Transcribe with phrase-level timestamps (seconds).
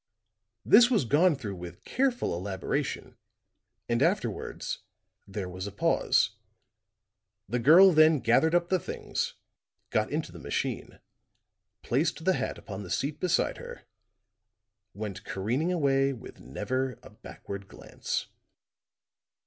[0.65, 3.17] This was gone through with careful elaboration
[3.87, 4.79] and afterwards
[5.27, 6.31] there was a pause;
[7.47, 9.35] the girl then gathered up the things,
[9.91, 10.99] got into the machine,
[11.83, 13.83] placed the hat upon the seat beside her,
[14.95, 18.25] went careening away with never a backward glance.